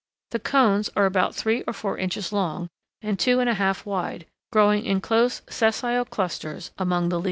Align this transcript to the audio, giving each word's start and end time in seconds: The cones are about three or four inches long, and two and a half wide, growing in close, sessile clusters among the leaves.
The 0.31 0.39
cones 0.39 0.89
are 0.95 1.05
about 1.05 1.35
three 1.35 1.61
or 1.67 1.73
four 1.73 1.95
inches 1.95 2.33
long, 2.33 2.69
and 3.03 3.19
two 3.19 3.39
and 3.39 3.47
a 3.47 3.53
half 3.53 3.85
wide, 3.85 4.25
growing 4.51 4.83
in 4.83 4.99
close, 4.99 5.43
sessile 5.47 6.05
clusters 6.05 6.71
among 6.79 7.09
the 7.09 7.19
leaves. 7.19 7.19